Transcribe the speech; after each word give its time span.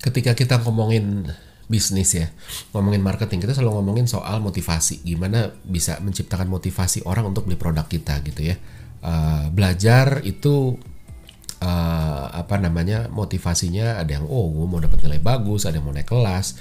ketika 0.00 0.32
kita 0.32 0.58
ngomongin 0.64 1.28
bisnis 1.70 2.18
ya, 2.18 2.26
ngomongin 2.74 2.98
marketing, 2.98 3.46
kita 3.46 3.54
selalu 3.54 3.78
ngomongin 3.78 4.10
soal 4.10 4.42
motivasi, 4.42 5.06
gimana 5.06 5.54
bisa 5.62 6.02
menciptakan 6.02 6.50
motivasi 6.50 7.06
orang 7.06 7.30
untuk 7.30 7.46
beli 7.46 7.54
produk 7.54 7.86
kita 7.86 8.18
gitu 8.26 8.50
ya. 8.50 8.58
Uh, 9.00 9.48
belajar 9.54 10.20
itu 10.26 10.76
uh, 11.62 12.26
apa 12.34 12.58
namanya 12.60 13.08
motivasinya 13.08 14.02
ada 14.02 14.18
yang 14.18 14.26
oh 14.28 14.50
gue 14.50 14.66
mau 14.66 14.82
dapat 14.82 15.06
nilai 15.06 15.22
bagus, 15.22 15.64
ada 15.64 15.78
yang 15.78 15.86
mau 15.86 15.94
naik 15.94 16.10
kelas, 16.10 16.58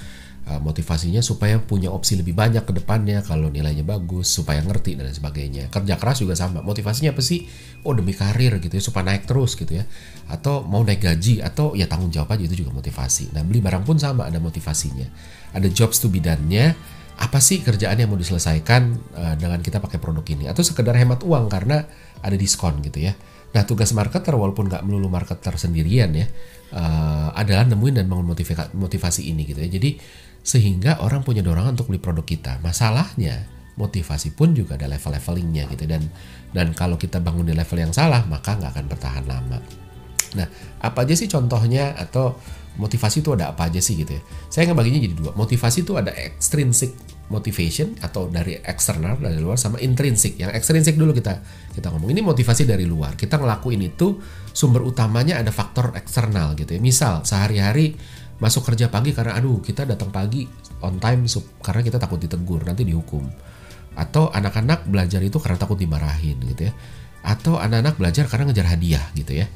motivasinya 0.58 1.22
supaya 1.22 1.62
punya 1.62 1.94
opsi 1.94 2.18
lebih 2.18 2.34
banyak 2.34 2.66
ke 2.66 2.74
depannya 2.74 3.22
kalau 3.22 3.54
nilainya 3.54 3.86
bagus 3.86 4.34
supaya 4.34 4.58
ngerti 4.66 4.98
dan 4.98 5.14
sebagainya. 5.14 5.70
Kerja 5.70 5.94
keras 6.02 6.26
juga 6.26 6.34
sama. 6.34 6.66
Motivasinya 6.66 7.14
apa 7.14 7.22
sih? 7.22 7.46
Oh 7.86 7.94
demi 7.94 8.18
karir 8.18 8.58
gitu 8.58 8.74
ya 8.74 8.82
supaya 8.82 9.14
naik 9.14 9.30
terus 9.30 9.54
gitu 9.54 9.78
ya. 9.78 9.86
Atau 10.26 10.66
mau 10.66 10.82
naik 10.82 11.06
gaji 11.06 11.46
atau 11.46 11.78
ya 11.78 11.86
tanggung 11.86 12.10
jawab 12.10 12.34
aja 12.34 12.50
itu 12.50 12.66
juga 12.66 12.74
motivasi. 12.74 13.30
Nah 13.38 13.46
beli 13.46 13.62
barang 13.62 13.86
pun 13.86 14.02
sama 14.02 14.26
ada 14.26 14.42
motivasinya. 14.42 15.06
Ada 15.54 15.70
jobs 15.70 16.02
to 16.02 16.10
be 16.10 16.18
done-nya. 16.18 16.74
Apa 17.20 17.38
sih 17.44 17.62
kerjaan 17.62 18.00
yang 18.00 18.10
mau 18.10 18.18
diselesaikan 18.18 18.82
uh, 19.14 19.36
dengan 19.38 19.60
kita 19.62 19.78
pakai 19.78 20.02
produk 20.02 20.24
ini? 20.34 20.50
Atau 20.50 20.66
sekedar 20.66 20.96
hemat 20.96 21.22
uang 21.22 21.52
karena 21.52 21.86
ada 22.26 22.34
diskon 22.34 22.82
gitu 22.82 23.06
ya 23.06 23.14
Nah 23.50 23.64
tugas 23.66 23.90
marketer 23.98 24.38
walaupun 24.38 24.70
nggak 24.70 24.86
melulu 24.86 25.10
marketer 25.10 25.58
sendirian 25.58 26.14
ya 26.14 26.30
uh, 26.74 27.34
adalah 27.34 27.66
nemuin 27.66 28.04
dan 28.04 28.06
bangun 28.06 28.30
motivasi, 28.78 29.22
ini 29.26 29.42
gitu 29.50 29.60
ya. 29.60 29.70
Jadi 29.70 29.98
sehingga 30.40 31.02
orang 31.04 31.26
punya 31.26 31.42
dorongan 31.42 31.74
untuk 31.74 31.90
beli 31.92 32.02
produk 32.02 32.26
kita. 32.26 32.62
Masalahnya 32.62 33.46
motivasi 33.80 34.36
pun 34.36 34.52
juga 34.52 34.76
ada 34.76 34.92
level-levelingnya 34.92 35.72
gitu 35.72 35.88
dan 35.88 36.04
dan 36.52 36.76
kalau 36.76 37.00
kita 37.00 37.24
bangun 37.24 37.48
di 37.48 37.56
level 37.56 37.80
yang 37.80 37.96
salah 37.96 38.28
maka 38.28 38.60
nggak 38.60 38.72
akan 38.76 38.86
bertahan 38.92 39.26
lama. 39.26 39.58
Nah 40.36 40.48
apa 40.84 41.00
aja 41.08 41.16
sih 41.16 41.32
contohnya 41.32 41.96
atau 41.96 42.38
motivasi 42.78 43.24
itu 43.24 43.34
ada 43.36 43.52
apa 43.56 43.72
aja 43.72 43.82
sih 43.82 43.98
gitu 43.98 44.20
ya? 44.20 44.22
Saya 44.52 44.70
ngebaginya 44.70 45.00
jadi 45.00 45.16
dua. 45.16 45.32
Motivasi 45.34 45.88
itu 45.88 45.96
ada 45.96 46.12
extrinsic 46.14 46.92
motivation 47.30 47.94
atau 48.02 48.28
dari 48.28 48.58
eksternal 48.58 49.22
dari 49.22 49.38
luar 49.38 49.56
sama 49.56 49.78
intrinsik. 49.78 50.38
Yang 50.38 50.58
ekstrinsik 50.58 50.98
dulu 50.98 51.14
kita 51.14 51.42
kita 51.74 51.94
ngomong 51.94 52.10
ini 52.10 52.22
motivasi 52.26 52.66
dari 52.66 52.90
luar. 52.90 53.14
Kita 53.14 53.38
ngelakuin 53.38 53.82
itu 53.86 54.18
sumber 54.52 54.82
utamanya 54.84 55.38
ada 55.38 55.54
faktor 55.54 55.94
eksternal 55.94 56.58
gitu 56.58 56.76
ya. 56.76 56.82
Misal 56.82 57.22
sehari-hari 57.24 57.96
masuk 58.40 58.66
kerja 58.72 58.90
pagi 58.90 59.12
karena 59.12 59.36
aduh 59.36 59.60
kita 59.60 59.84
datang 59.86 60.10
pagi 60.10 60.48
on 60.80 60.98
time 60.98 61.28
karena 61.60 61.82
kita 61.84 61.98
takut 62.00 62.20
ditegur 62.20 62.64
nanti 62.64 62.88
dihukum 62.88 63.28
atau 64.00 64.32
anak-anak 64.32 64.88
belajar 64.88 65.20
itu 65.20 65.36
karena 65.44 65.60
takut 65.60 65.76
dimarahin 65.76 66.40
gitu 66.48 66.72
ya 66.72 66.74
atau 67.20 67.60
anak-anak 67.60 68.00
belajar 68.00 68.32
karena 68.32 68.48
ngejar 68.48 68.68
hadiah 68.72 69.06
gitu 69.12 69.44
ya 69.44 69.48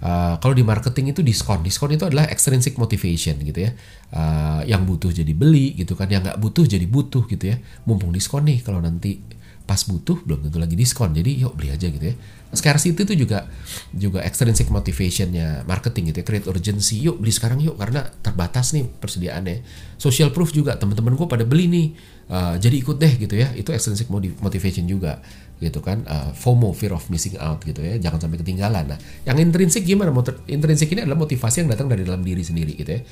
Uh, 0.00 0.40
kalau 0.40 0.56
di 0.56 0.64
marketing 0.64 1.12
itu 1.12 1.20
diskon, 1.20 1.60
diskon 1.60 1.92
itu 1.92 2.08
adalah 2.08 2.24
extrinsic 2.32 2.80
motivation 2.80 3.36
gitu 3.44 3.68
ya. 3.68 3.76
Uh, 4.10 4.64
yang 4.64 4.88
butuh 4.88 5.12
jadi 5.12 5.30
beli 5.36 5.76
gitu 5.76 5.92
kan, 5.92 6.08
yang 6.08 6.24
nggak 6.24 6.40
butuh 6.40 6.64
jadi 6.64 6.88
butuh 6.88 7.28
gitu 7.28 7.52
ya. 7.52 7.60
Mumpung 7.84 8.08
diskon 8.08 8.48
nih, 8.48 8.64
kalau 8.64 8.80
nanti 8.80 9.20
pas 9.68 9.78
butuh 9.86 10.24
belum 10.26 10.48
tentu 10.48 10.58
lagi 10.58 10.74
diskon, 10.74 11.14
jadi 11.14 11.30
yuk 11.46 11.54
beli 11.54 11.70
aja 11.70 11.86
gitu 11.86 12.02
ya. 12.02 12.16
Scarcity 12.50 13.06
itu 13.06 13.14
juga 13.14 13.46
juga 13.94 14.18
extrinsic 14.26 14.66
motivationnya 14.66 15.62
marketing 15.68 16.10
gitu 16.10 16.18
ya, 16.18 16.26
create 16.26 16.46
urgency, 16.50 16.98
yuk 16.98 17.22
beli 17.22 17.30
sekarang 17.30 17.62
yuk 17.62 17.78
karena 17.78 18.02
terbatas 18.24 18.74
nih 18.74 18.88
persediaannya. 18.88 19.62
Social 19.94 20.34
proof 20.34 20.50
juga 20.50 20.74
teman-teman 20.74 21.14
gue 21.14 21.28
pada 21.30 21.46
beli 21.46 21.70
nih, 21.70 21.86
uh, 22.30 22.54
jadi 22.56 22.76
ikut 22.78 22.96
deh 22.96 23.12
gitu 23.18 23.34
ya, 23.34 23.50
itu 23.58 23.74
extrinsic 23.74 24.06
motivation 24.40 24.86
juga 24.86 25.18
gitu 25.60 25.84
kan, 25.84 26.00
uh, 26.08 26.32
FOMO 26.32 26.72
fear 26.72 26.96
of 26.96 27.04
missing 27.12 27.36
out 27.36 27.60
gitu 27.66 27.84
ya, 27.84 28.00
jangan 28.00 28.24
sampai 28.24 28.40
ketinggalan. 28.40 28.96
Nah, 28.96 28.98
yang 29.28 29.36
intrinsik 29.36 29.84
gimana? 29.84 30.08
Intrinsik 30.48 30.88
ini 30.96 31.04
adalah 31.04 31.20
motivasi 31.20 31.66
yang 31.66 31.68
datang 31.68 31.92
dari 31.92 32.00
dalam 32.00 32.24
diri 32.24 32.40
sendiri 32.40 32.72
gitu 32.78 32.96
ya. 32.96 33.02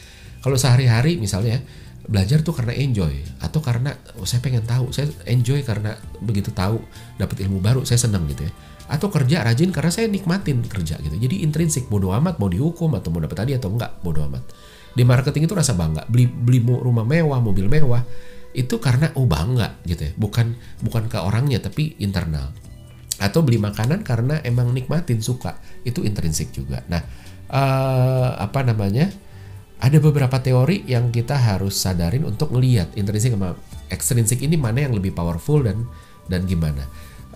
Kalau 0.41 0.57
sehari-hari 0.57 1.21
misalnya 1.21 1.61
belajar 2.09 2.41
tuh 2.41 2.57
karena 2.57 2.73
enjoy 2.73 3.13
atau 3.45 3.61
karena 3.61 3.93
oh, 4.17 4.25
saya 4.25 4.41
pengen 4.41 4.65
tahu, 4.65 4.95
saya 4.97 5.13
enjoy 5.29 5.61
karena 5.61 5.99
begitu 6.25 6.49
tahu 6.55 6.81
dapat 7.21 7.45
ilmu 7.45 7.61
baru 7.61 7.85
saya 7.85 8.01
senang 8.01 8.25
gitu 8.31 8.49
ya 8.49 8.53
atau 8.89 9.13
kerja 9.13 9.45
rajin 9.45 9.69
karena 9.69 9.93
saya 9.93 10.09
nikmatin 10.09 10.65
kerja 10.65 10.97
gitu. 11.05 11.13
Jadi 11.21 11.45
intrinsik 11.45 11.93
bodoh 11.93 12.17
amat 12.17 12.41
mau 12.41 12.49
dihukum 12.49 12.97
atau 12.97 13.13
mau 13.13 13.21
dapat 13.21 13.37
tadi 13.45 13.53
atau 13.53 13.69
enggak 13.69 14.01
bodoh 14.01 14.25
amat. 14.33 14.41
Di 14.97 15.05
marketing 15.05 15.45
itu 15.45 15.55
rasa 15.55 15.77
bangga, 15.77 16.09
beli 16.09 16.25
beli 16.25 16.65
rumah 16.65 17.05
mewah, 17.05 17.39
mobil 17.39 17.69
mewah 17.69 18.01
itu 18.57 18.81
karena 18.81 19.13
oh 19.17 19.29
bangga 19.29 19.81
gitu 19.85 20.09
ya. 20.09 20.13
Bukan 20.17 20.57
bukan 20.85 21.11
ke 21.11 21.19
orangnya 21.21 21.61
tapi 21.61 21.97
internal. 22.01 22.53
Atau 23.19 23.43
beli 23.43 23.59
makanan 23.59 24.07
karena 24.07 24.39
emang 24.47 24.71
nikmatin 24.71 25.19
suka, 25.19 25.59
itu 25.83 26.07
intrinsik 26.07 26.55
juga. 26.55 26.87
Nah, 26.87 27.03
uh, 27.51 28.39
apa 28.39 28.63
namanya? 28.63 29.11
Ada 29.79 30.03
beberapa 30.03 30.43
teori 30.43 30.83
yang 30.91 31.15
kita 31.15 31.39
harus 31.39 31.79
sadarin 31.79 32.27
untuk 32.27 32.51
ngelihat 32.51 32.99
intrinsik 32.99 33.39
sama 33.39 33.55
ekstrinsik 33.95 34.43
ini 34.43 34.59
mana 34.59 34.83
yang 34.83 34.95
lebih 34.95 35.15
powerful 35.15 35.63
dan 35.63 35.87
dan 36.27 36.51
gimana 36.51 36.83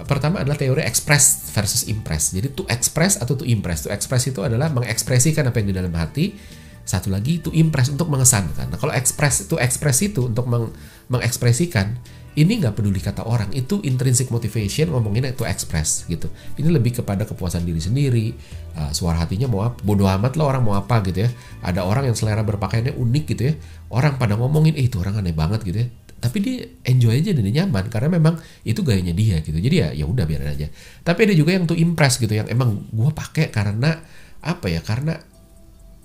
pertama 0.04 0.42
adalah 0.42 0.58
teori 0.58 0.82
express 0.82 1.52
versus 1.52 1.86
impress. 1.86 2.34
Jadi 2.34 2.52
to 2.56 2.64
express 2.68 3.20
atau 3.20 3.36
to 3.36 3.44
impress. 3.44 3.86
To 3.86 3.90
express 3.92 4.28
itu 4.28 4.40
adalah 4.42 4.72
mengekspresikan 4.72 5.46
apa 5.48 5.60
yang 5.62 5.68
di 5.70 5.76
dalam 5.76 5.94
hati. 5.94 6.34
Satu 6.82 7.08
lagi 7.08 7.38
to 7.38 7.54
impress 7.54 7.88
untuk 7.90 8.10
mengesankan. 8.10 8.68
Nah 8.68 8.78
kalau 8.78 8.92
express 8.92 9.46
itu 9.46 9.56
express 9.58 10.02
itu 10.02 10.26
untuk 10.26 10.46
meng, 10.50 10.74
mengekspresikan 11.08 11.98
ini 12.32 12.64
nggak 12.64 12.80
peduli 12.80 12.96
kata 12.96 13.28
orang. 13.28 13.52
Itu 13.52 13.84
intrinsic 13.84 14.32
motivation 14.32 14.88
ngomongin 14.88 15.28
itu 15.28 15.44
express 15.44 16.08
gitu. 16.08 16.32
Ini 16.56 16.72
lebih 16.72 17.04
kepada 17.04 17.28
kepuasan 17.28 17.68
diri 17.68 17.80
sendiri. 17.80 18.26
Uh, 18.72 18.88
suara 18.96 19.20
hatinya 19.20 19.52
mau 19.52 19.68
apa 19.68 19.84
bodoh 19.84 20.08
amat 20.08 20.40
lah 20.40 20.56
orang 20.56 20.62
mau 20.64 20.72
apa 20.72 21.04
gitu 21.04 21.28
ya. 21.28 21.30
Ada 21.60 21.84
orang 21.84 22.08
yang 22.08 22.16
selera 22.16 22.40
berpakaiannya 22.40 22.96
unik 22.96 23.24
gitu 23.36 23.42
ya. 23.52 23.54
Orang 23.92 24.16
pada 24.16 24.40
ngomongin 24.40 24.72
eh 24.80 24.88
itu 24.88 24.96
orang 24.96 25.20
aneh 25.20 25.36
banget 25.36 25.60
gitu 25.60 25.84
ya. 25.84 25.88
Tapi 26.22 26.38
dia 26.38 26.64
enjoy 26.86 27.18
aja 27.18 27.34
dan 27.34 27.42
dia 27.44 27.54
nyaman 27.60 27.90
karena 27.92 28.08
memang 28.16 28.40
itu 28.64 28.80
gayanya 28.80 29.12
dia 29.12 29.42
gitu. 29.44 29.58
Jadi 29.58 29.76
ya 29.76 29.88
ya 29.92 30.08
udah 30.08 30.24
biarin 30.24 30.48
aja. 30.48 30.72
Tapi 31.04 31.28
ada 31.28 31.34
juga 31.36 31.52
yang 31.52 31.68
tuh 31.68 31.76
impress 31.76 32.16
gitu 32.16 32.32
yang 32.32 32.48
emang 32.48 32.88
gue 32.88 33.10
pakai 33.12 33.52
karena 33.52 34.00
apa 34.40 34.66
ya 34.72 34.80
karena 34.80 35.20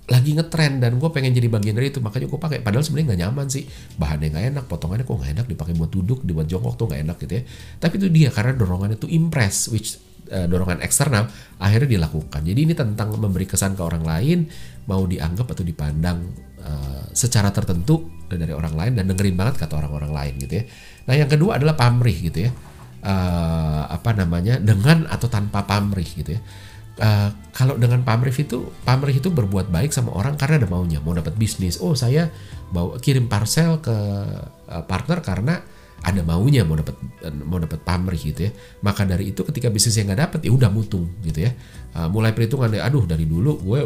lagi 0.08 0.32
ngetrend 0.40 0.80
dan 0.80 0.96
gue 0.98 1.10
pengen 1.12 1.36
jadi 1.36 1.52
bagian 1.52 1.76
dari 1.76 1.92
itu 1.92 2.00
makanya 2.00 2.32
gue 2.32 2.40
pakai 2.40 2.58
padahal 2.64 2.84
sebenarnya 2.84 3.08
nggak 3.12 3.22
nyaman 3.28 3.48
sih 3.52 3.68
bahannya 4.00 4.28
nggak 4.32 4.46
enak 4.56 4.66
potongannya 4.72 5.04
kok 5.04 5.16
nggak 5.20 5.32
enak 5.36 5.46
dipakai 5.52 5.74
buat 5.76 5.92
duduk 5.92 6.20
dibuat 6.24 6.48
jongkok 6.48 6.80
tuh 6.80 6.86
nggak 6.88 7.02
enak 7.04 7.18
gitu 7.28 7.34
ya 7.40 7.44
tapi 7.84 7.94
itu 8.00 8.08
dia 8.08 8.30
karena 8.32 8.56
dorongannya 8.56 8.96
tuh 8.96 9.12
impress 9.12 9.68
which 9.68 10.00
uh, 10.32 10.48
dorongan 10.48 10.80
eksternal 10.80 11.28
akhirnya 11.60 12.00
dilakukan 12.00 12.40
jadi 12.40 12.56
ini 12.56 12.72
tentang 12.72 13.20
memberi 13.20 13.44
kesan 13.44 13.76
ke 13.76 13.84
orang 13.84 14.08
lain 14.08 14.48
mau 14.88 15.04
dianggap 15.04 15.52
atau 15.52 15.68
dipandang 15.68 16.24
uh, 16.64 17.04
secara 17.12 17.52
tertentu 17.52 18.18
dari 18.36 18.52
orang 18.52 18.76
lain 18.76 18.94
dan 19.00 19.08
dengerin 19.08 19.40
banget 19.40 19.56
kata 19.64 19.80
orang-orang 19.80 20.12
lain 20.12 20.34
gitu 20.44 20.54
ya. 20.60 20.64
Nah 21.08 21.16
yang 21.16 21.30
kedua 21.32 21.56
adalah 21.56 21.80
pamrih 21.80 22.18
gitu 22.28 22.50
ya. 22.50 22.52
Uh, 22.98 23.88
apa 23.88 24.12
namanya 24.18 24.60
dengan 24.60 25.08
atau 25.08 25.32
tanpa 25.32 25.64
pamrih 25.64 26.08
gitu 26.08 26.36
ya. 26.36 26.42
Uh, 26.98 27.30
kalau 27.54 27.78
dengan 27.78 28.02
pamrih 28.02 28.34
itu 28.34 28.74
pamrih 28.82 29.22
itu 29.22 29.30
berbuat 29.30 29.70
baik 29.70 29.94
sama 29.94 30.18
orang 30.18 30.34
karena 30.34 30.66
ada 30.66 30.70
maunya. 30.70 30.98
Mau 30.98 31.14
dapat 31.14 31.38
bisnis. 31.38 31.78
Oh 31.78 31.94
saya 31.94 32.34
bawa 32.74 32.98
kirim 32.98 33.30
parcel 33.30 33.78
ke 33.86 33.94
uh, 34.66 34.84
partner 34.90 35.22
karena 35.22 35.62
ada 36.02 36.22
maunya 36.26 36.66
mau 36.66 36.74
dapat 36.74 36.98
mau 37.46 37.62
dapat 37.62 37.86
pamrih 37.86 38.18
gitu 38.18 38.50
ya. 38.50 38.52
Maka 38.82 39.06
dari 39.06 39.30
itu 39.30 39.46
ketika 39.46 39.70
bisnisnya 39.70 40.10
nggak 40.10 40.22
dapat 40.26 40.40
ya 40.50 40.52
udah 40.58 40.74
mutung 40.74 41.06
gitu 41.22 41.46
ya. 41.46 41.54
Uh, 41.94 42.10
mulai 42.10 42.34
perhitungan 42.34 42.74
aduh 42.82 43.06
dari 43.06 43.30
dulu 43.30 43.62
gue 43.62 43.80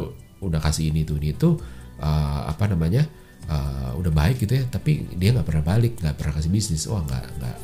udah 0.47 0.63
kasih 0.63 0.95
ini 0.95 1.03
tuh 1.03 1.19
ini 1.19 1.35
itu 1.35 1.59
uh, 1.99 2.47
apa 2.47 2.71
namanya 2.71 3.03
uh, 3.51 3.91
udah 3.99 4.11
baik 4.15 4.47
gitu 4.47 4.55
ya. 4.55 4.63
Tapi 4.71 5.19
dia 5.19 5.35
nggak 5.35 5.51
pernah 5.51 5.63
balik 5.67 5.99
nggak 5.99 6.15
pernah 6.15 6.39
kasih 6.39 6.47
bisnis. 6.47 6.87
Wah 6.87 7.03
nggak 7.03 7.25
nggak 7.43 7.55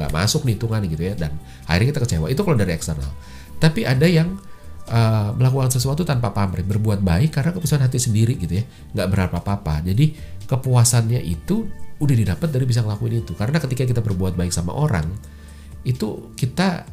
nggak 0.00 0.08
uh, 0.08 0.14
masuk 0.16 0.48
nih 0.48 0.56
hitungan 0.56 0.80
gitu 0.88 1.02
ya. 1.12 1.28
Dan 1.28 1.36
akhirnya 1.68 1.92
kita 1.92 2.00
kecewa. 2.08 2.32
Itu 2.32 2.40
kalau 2.40 2.56
dari 2.56 2.72
eksternal 2.72 3.12
tapi 3.60 3.84
ada 3.84 4.08
yang 4.08 4.40
uh, 4.88 5.30
melakukan 5.36 5.70
sesuatu 5.70 6.02
tanpa 6.02 6.32
pamrih 6.32 6.64
berbuat 6.64 7.04
baik 7.04 7.36
karena 7.36 7.52
keputusan 7.52 7.84
hati 7.84 8.00
sendiri 8.00 8.34
gitu 8.40 8.58
ya 8.58 8.64
nggak 8.96 9.08
berapa 9.12 9.36
apa 9.36 9.84
jadi 9.84 10.16
kepuasannya 10.50 11.22
itu 11.22 11.70
udah 12.00 12.16
didapat 12.16 12.48
dari 12.48 12.64
bisa 12.66 12.80
ngelakuin 12.82 13.22
itu. 13.22 13.36
Karena 13.36 13.60
ketika 13.60 13.84
kita 13.86 14.00
berbuat 14.00 14.34
baik 14.34 14.50
sama 14.50 14.72
orang 14.74 15.06
itu 15.86 16.34
kita 16.36 16.84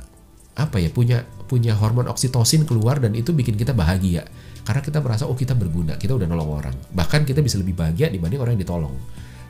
apa 0.58 0.78
ya 0.80 0.90
punya 0.90 1.28
punya 1.48 1.76
hormon 1.76 2.08
oksitosin 2.08 2.64
keluar 2.68 3.00
dan 3.00 3.16
itu 3.16 3.32
bikin 3.32 3.56
kita 3.56 3.72
bahagia. 3.72 4.28
Karena 4.68 4.84
kita 4.84 5.00
merasa 5.00 5.24
oh 5.26 5.34
kita 5.34 5.56
berguna 5.56 5.96
kita 5.96 6.14
udah 6.14 6.28
nolong 6.28 6.52
orang. 6.52 6.76
Bahkan 6.92 7.24
kita 7.24 7.40
bisa 7.40 7.56
lebih 7.58 7.74
bahagia 7.74 8.12
dibanding 8.12 8.44
orang 8.44 8.60
yang 8.60 8.64
ditolong. 8.68 8.96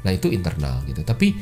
Nah 0.05 0.11
itu 0.13 0.29
internal 0.29 0.85
gitu. 0.85 1.01
Tapi 1.01 1.33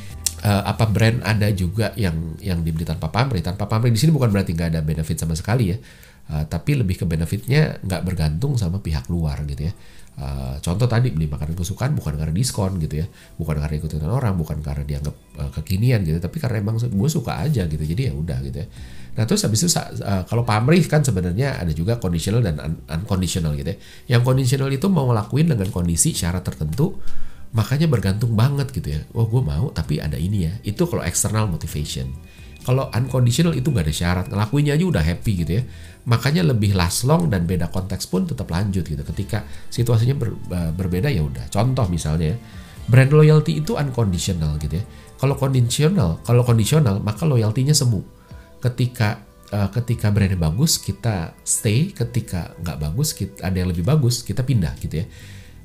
uh, 0.46 0.64
apa 0.70 0.86
brand 0.86 1.26
ada 1.26 1.50
juga 1.50 1.90
yang 1.98 2.38
yang 2.38 2.62
dibeli 2.62 2.86
tanpa 2.86 3.10
pamrih 3.10 3.42
tanpa 3.42 3.66
pamrih 3.66 3.90
di 3.90 3.98
sini 3.98 4.14
bukan 4.14 4.30
berarti 4.30 4.54
nggak 4.54 4.70
ada 4.78 4.82
benefit 4.86 5.18
sama 5.18 5.34
sekali 5.34 5.74
ya 5.74 5.78
Uh, 6.26 6.42
tapi 6.50 6.74
lebih 6.74 6.98
ke 6.98 7.06
benefitnya 7.06 7.78
nggak 7.86 8.02
bergantung 8.02 8.58
sama 8.58 8.82
pihak 8.82 9.06
luar 9.14 9.46
gitu 9.46 9.70
ya. 9.70 9.74
Uh, 10.18 10.58
contoh 10.58 10.90
tadi 10.90 11.14
beli 11.14 11.30
makanan 11.30 11.54
kesukaan 11.54 11.94
bukan 11.94 12.18
karena 12.18 12.34
diskon 12.34 12.82
gitu 12.82 13.04
ya, 13.04 13.06
bukan 13.38 13.62
karena 13.62 13.76
ikutin 13.78 14.10
orang, 14.10 14.34
bukan 14.34 14.58
karena 14.66 14.82
dianggap 14.90 15.14
uh, 15.38 15.54
kekinian 15.54 16.02
gitu, 16.02 16.18
tapi 16.18 16.42
karena 16.42 16.66
emang 16.66 16.82
gue 16.82 17.10
suka 17.14 17.46
aja 17.46 17.70
gitu, 17.70 17.78
jadi 17.78 18.10
ya 18.10 18.14
udah 18.18 18.42
gitu 18.42 18.58
ya. 18.58 18.68
Nah 19.22 19.24
terus 19.30 19.46
habis 19.46 19.62
itu 19.62 19.70
uh, 19.78 20.26
kalau 20.26 20.42
pamrih 20.42 20.82
kan 20.90 21.06
sebenarnya 21.06 21.62
ada 21.62 21.70
juga 21.78 22.02
conditional 22.02 22.42
dan 22.42 22.58
un 22.58 22.74
unconditional 22.90 23.54
gitu 23.54 23.78
ya. 23.78 24.18
Yang 24.18 24.26
conditional 24.26 24.74
itu 24.74 24.90
mau 24.90 25.06
ngelakuin 25.06 25.54
dengan 25.54 25.70
kondisi 25.70 26.18
syarat 26.18 26.42
tertentu, 26.42 26.98
makanya 27.56 27.88
bergantung 27.88 28.36
banget 28.36 28.70
gitu 28.76 29.00
ya. 29.00 29.02
Oh 29.16 29.26
gue 29.26 29.40
mau 29.40 29.72
tapi 29.72 30.04
ada 30.04 30.20
ini 30.20 30.46
ya. 30.46 30.54
Itu 30.68 30.86
kalau 30.86 31.02
external 31.08 31.48
motivation. 31.48 32.12
Kalau 32.66 32.90
unconditional 32.92 33.54
itu 33.54 33.70
gak 33.70 33.86
ada 33.86 33.94
syarat, 33.94 34.26
ngelakuinnya 34.26 34.74
aja 34.74 34.86
udah 34.90 35.04
happy 35.06 35.32
gitu 35.46 35.52
ya. 35.62 35.64
Makanya 36.10 36.42
lebih 36.50 36.74
last 36.74 37.06
long 37.06 37.30
dan 37.30 37.46
beda 37.46 37.70
konteks 37.70 38.10
pun 38.10 38.26
tetap 38.26 38.50
lanjut 38.50 38.82
gitu. 38.82 39.00
Ketika 39.06 39.46
situasinya 39.70 40.18
ber, 40.18 40.34
berbeda 40.74 41.08
ya 41.14 41.22
udah. 41.22 41.46
Contoh 41.54 41.86
misalnya, 41.88 42.34
brand 42.90 43.14
loyalty 43.14 43.62
itu 43.62 43.78
unconditional 43.78 44.58
gitu 44.58 44.82
ya. 44.82 44.86
Kalau 45.16 45.38
conditional, 45.38 46.20
kalau 46.26 46.42
kondisional 46.42 47.00
maka 47.00 47.30
loyaltinya 47.30 47.72
semu. 47.72 48.02
Ketika 48.60 49.22
uh, 49.54 49.70
ketika 49.70 50.10
brandnya 50.10 50.42
bagus 50.42 50.82
kita 50.82 51.38
stay, 51.46 51.94
ketika 51.94 52.58
nggak 52.66 52.78
bagus 52.82 53.14
kita 53.14 53.46
ada 53.46 53.62
yang 53.62 53.70
lebih 53.70 53.86
bagus 53.86 54.26
kita 54.26 54.42
pindah 54.42 54.74
gitu 54.82 55.06
ya. 55.06 55.08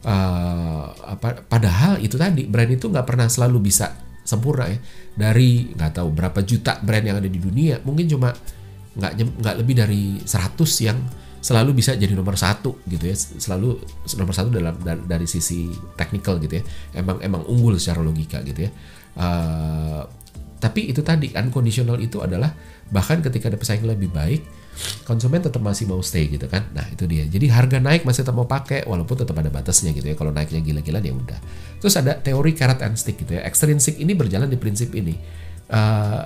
Uh, 0.00 0.88
apa, 1.05 1.44
padahal 1.44 2.00
itu 2.00 2.17
tadi 2.17 2.49
brand 2.49 2.73
itu 2.73 2.88
nggak 2.88 3.05
pernah 3.05 3.29
selalu 3.29 3.69
bisa 3.69 3.93
sempurna 4.25 4.69
ya. 4.69 4.79
Dari 5.17 5.76
nggak 5.76 6.00
tahu 6.00 6.08
berapa 6.12 6.41
juta 6.44 6.81
brand 6.81 7.05
yang 7.05 7.20
ada 7.20 7.29
di 7.29 7.37
dunia 7.37 7.81
mungkin 7.85 8.08
cuma 8.08 8.32
nggak 8.97 9.12
nggak 9.44 9.55
lebih 9.61 9.75
dari 9.76 10.02
100 10.25 10.87
yang 10.88 10.99
selalu 11.41 11.73
bisa 11.81 11.97
jadi 11.97 12.12
nomor 12.12 12.37
satu 12.37 12.81
gitu 12.88 13.05
ya. 13.05 13.17
Selalu 13.17 13.81
nomor 14.17 14.35
satu 14.37 14.49
dalam 14.49 14.76
dari 15.05 15.29
sisi 15.29 15.69
teknikal 15.97 16.41
gitu 16.41 16.61
ya. 16.61 16.64
Emang 16.96 17.20
emang 17.20 17.44
unggul 17.44 17.76
secara 17.76 18.00
logika 18.00 18.41
gitu 18.44 18.69
ya. 18.69 18.70
Uh, 19.20 20.05
tapi 20.61 20.93
itu 20.93 21.00
tadi 21.00 21.32
unconditional 21.32 21.96
itu 21.99 22.20
adalah 22.20 22.53
bahkan 22.93 23.25
ketika 23.25 23.49
ada 23.49 23.56
pesaing 23.56 23.88
lebih 23.88 24.12
baik 24.12 24.44
konsumen 25.05 25.43
tetap 25.44 25.61
masih 25.61 25.84
mau 25.90 26.00
stay 26.00 26.31
gitu 26.31 26.46
kan. 26.46 26.70
Nah 26.72 26.87
itu 26.88 27.05
dia. 27.05 27.26
Jadi 27.26 27.46
harga 27.50 27.78
naik 27.82 28.06
masih 28.06 28.25
tetap 28.25 28.37
mau 28.37 28.49
pakai 28.49 28.87
walaupun 28.88 29.20
tetap 29.20 29.37
ada 29.37 29.50
batasnya 29.52 29.93
gitu 29.93 30.06
ya. 30.08 30.17
Kalau 30.17 30.32
naiknya 30.32 30.61
gila-gilaan 30.64 31.05
ya 31.05 31.14
udah. 31.14 31.38
Terus 31.82 31.94
ada 32.00 32.17
teori 32.17 32.52
carrot 32.56 32.81
and 32.81 32.96
stick 32.96 33.20
gitu 33.20 33.37
ya. 33.37 33.44
Extrinsic 33.44 34.00
ini 34.00 34.17
berjalan 34.17 34.49
di 34.49 34.56
prinsip 34.56 34.94
ini. 34.96 35.14
Uh, 35.70 36.25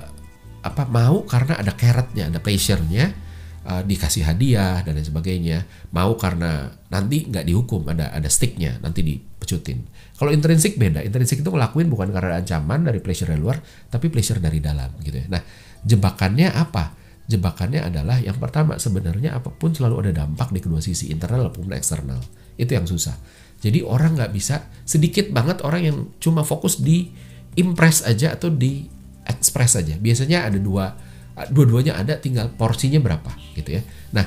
apa 0.64 0.88
mau 0.88 1.28
karena 1.28 1.60
ada 1.60 1.76
carrotnya 1.76 2.32
ada 2.32 2.40
pleasure-nya 2.40 3.12
uh, 3.68 3.82
dikasih 3.84 4.24
hadiah 4.24 4.80
dan 4.86 4.96
lain 4.96 5.06
sebagainya. 5.06 5.58
Mau 5.92 6.14
karena 6.16 6.72
nanti 6.88 7.28
nggak 7.28 7.44
dihukum 7.44 7.84
ada 7.90 8.14
ada 8.14 8.28
sticknya 8.30 8.78
nanti 8.80 9.02
dipecutin. 9.04 9.84
Kalau 10.14 10.30
intrinsik 10.30 10.78
beda. 10.78 11.02
Intrinsik 11.02 11.42
itu 11.42 11.50
ngelakuin 11.50 11.90
bukan 11.90 12.14
karena 12.14 12.38
ancaman 12.38 12.86
dari 12.86 13.02
pleasure 13.02 13.34
dari 13.34 13.42
luar 13.42 13.58
tapi 13.90 14.08
pleasure 14.08 14.38
dari 14.38 14.62
dalam 14.62 14.94
gitu 15.02 15.20
ya. 15.20 15.26
Nah 15.28 15.42
jebakannya 15.84 16.48
apa 16.54 17.03
jebakannya 17.24 17.80
adalah 17.80 18.20
yang 18.20 18.36
pertama 18.36 18.76
sebenarnya 18.76 19.32
apa 19.32 19.48
pun 19.48 19.72
selalu 19.72 20.08
ada 20.08 20.24
dampak 20.24 20.52
di 20.52 20.60
kedua 20.60 20.84
sisi 20.84 21.08
internal 21.08 21.48
maupun 21.48 21.72
eksternal. 21.72 22.20
Itu 22.60 22.76
yang 22.76 22.84
susah. 22.84 23.16
Jadi 23.64 23.80
orang 23.80 24.20
nggak 24.20 24.32
bisa 24.36 24.68
sedikit 24.84 25.32
banget 25.32 25.64
orang 25.64 25.82
yang 25.88 25.96
cuma 26.20 26.44
fokus 26.44 26.84
di 26.84 27.08
impress 27.56 28.04
aja 28.04 28.36
atau 28.36 28.52
di 28.52 28.84
express 29.24 29.80
aja. 29.80 29.96
Biasanya 29.96 30.52
ada 30.52 30.60
dua 30.60 30.92
dua-duanya 31.48 31.96
ada 31.98 32.20
tinggal 32.20 32.52
porsinya 32.52 33.00
berapa 33.00 33.32
gitu 33.56 33.80
ya. 33.80 33.82
Nah 34.12 34.26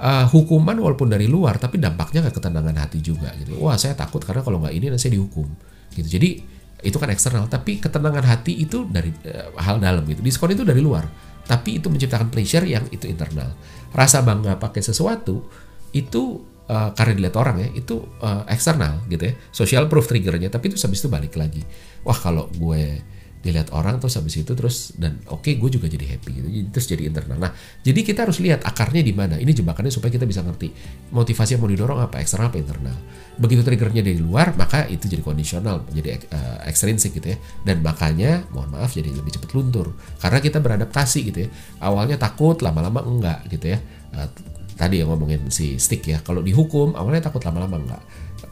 uh, 0.00 0.24
hukuman 0.32 0.74
walaupun 0.80 1.12
dari 1.12 1.28
luar 1.28 1.60
tapi 1.60 1.76
dampaknya 1.76 2.24
ke 2.24 2.32
ketenangan 2.32 2.76
hati 2.80 3.04
juga 3.04 3.28
gitu. 3.36 3.60
Wah 3.60 3.76
saya 3.76 3.92
takut 3.92 4.24
karena 4.24 4.40
kalau 4.40 4.64
nggak 4.64 4.72
ini 4.72 4.88
nanti 4.88 5.04
saya 5.04 5.20
dihukum 5.20 5.46
gitu. 5.92 6.08
Jadi 6.08 6.56
itu 6.78 6.96
kan 6.96 7.10
eksternal 7.10 7.50
tapi 7.50 7.82
ketenangan 7.82 8.24
hati 8.24 8.56
itu 8.56 8.88
dari 8.88 9.12
uh, 9.28 9.52
hal 9.60 9.84
dalam 9.84 10.00
gitu. 10.08 10.24
Diskon 10.24 10.56
itu 10.56 10.64
dari 10.64 10.80
luar 10.80 11.27
tapi 11.48 11.80
itu 11.80 11.88
menciptakan 11.88 12.28
pleasure 12.28 12.68
yang 12.68 12.84
itu 12.92 13.08
internal. 13.08 13.56
Rasa 13.96 14.20
bangga 14.20 14.60
pakai 14.60 14.84
sesuatu 14.84 15.48
itu 15.96 16.44
uh, 16.68 16.92
karena 16.92 17.16
dilihat 17.16 17.36
orang 17.40 17.56
ya 17.64 17.68
itu 17.72 18.04
uh, 18.20 18.44
eksternal 18.44 19.00
gitu 19.08 19.32
ya, 19.32 19.34
social 19.48 19.88
proof 19.88 20.04
triggernya. 20.12 20.52
Tapi 20.52 20.68
itu 20.68 20.76
habis 20.76 21.00
itu 21.00 21.08
balik 21.08 21.40
lagi. 21.40 21.64
Wah 22.04 22.14
kalau 22.20 22.52
gue 22.52 23.00
dilihat 23.48 23.72
orang 23.72 23.96
terus 23.96 24.20
habis 24.20 24.36
itu 24.36 24.52
terus 24.52 24.92
dan 25.00 25.24
oke 25.32 25.40
okay, 25.40 25.56
gue 25.56 25.70
juga 25.72 25.88
jadi 25.88 26.04
happy 26.04 26.30
gitu. 26.36 26.48
Terus 26.68 26.86
jadi 26.86 27.02
internal. 27.08 27.40
Nah 27.40 27.52
jadi 27.80 28.00
kita 28.04 28.28
harus 28.28 28.38
lihat 28.44 28.60
akarnya 28.68 29.00
di 29.00 29.16
mana. 29.16 29.40
Ini 29.40 29.48
jebakannya 29.56 29.88
supaya 29.88 30.12
kita 30.12 30.28
bisa 30.28 30.44
ngerti 30.44 30.68
motivasi 31.16 31.56
yang 31.56 31.62
mau 31.64 31.70
didorong 31.72 31.98
apa 32.04 32.20
eksternal 32.20 32.52
apa 32.52 32.60
internal. 32.60 32.96
Begitu 33.40 33.64
triggernya 33.64 34.04
dari 34.04 34.20
luar 34.20 34.52
maka 34.60 34.84
itu 34.84 35.08
jadi 35.08 35.24
kondisional 35.24 35.88
jadi 35.88 36.20
uh, 36.28 36.68
ekstrinsik 36.68 37.16
gitu 37.16 37.32
ya. 37.32 37.38
Dan 37.64 37.80
makanya 37.80 38.44
mohon 38.52 38.68
maaf 38.68 38.92
jadi 38.92 39.08
lebih 39.08 39.32
cepat 39.40 39.56
luntur. 39.56 39.96
Karena 40.20 40.38
kita 40.44 40.60
beradaptasi 40.60 41.18
gitu 41.32 41.38
ya. 41.46 41.48
Awalnya 41.80 42.20
takut 42.20 42.60
lama-lama 42.60 43.00
enggak 43.00 43.48
gitu 43.48 43.72
ya. 43.72 43.80
Uh, 44.12 44.28
tadi 44.76 45.00
yang 45.00 45.08
ngomongin 45.08 45.48
si 45.48 45.80
stick 45.80 46.04
ya. 46.04 46.20
Kalau 46.20 46.44
dihukum 46.44 46.92
awalnya 46.94 47.32
takut 47.32 47.40
lama-lama 47.48 47.80
enggak. 47.80 48.02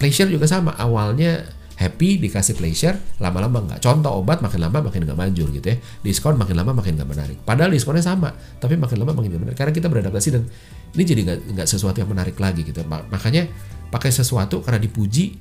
Pleasure 0.00 0.32
juga 0.32 0.49
sama. 0.49 0.72
Awalnya 0.75 1.46
happy 1.76 2.17
dikasih 2.17 2.56
pleasure 2.56 2.96
lama-lama 3.20 3.61
nggak. 3.64 3.81
Contoh 3.84 4.17
obat 4.17 4.40
makin 4.40 4.64
lama 4.64 4.88
makin 4.88 5.05
nggak 5.05 5.19
manjur 5.19 5.49
gitu 5.52 5.67
ya. 5.69 5.76
Diskon 6.00 6.40
makin 6.40 6.56
lama 6.56 6.73
makin 6.73 6.96
nggak 6.96 7.08
menarik. 7.08 7.38
Padahal 7.44 7.73
diskonnya 7.73 8.05
sama 8.05 8.32
tapi 8.61 8.81
makin 8.81 8.96
lama 9.05 9.12
makin 9.12 9.37
nggak 9.37 9.43
menarik. 9.44 9.58
Karena 9.61 9.73
kita 9.76 9.87
beradaptasi 9.93 10.28
dan 10.32 10.43
ini 10.96 11.02
jadi 11.05 11.20
nggak 11.52 11.69
sesuatu 11.69 12.00
yang 12.00 12.08
menarik 12.08 12.37
lagi 12.40 12.64
gitu. 12.64 12.81
Makanya 12.88 13.44
pakai 13.93 14.08
sesuatu 14.08 14.64
karena 14.64 14.81
dipuji 14.81 15.37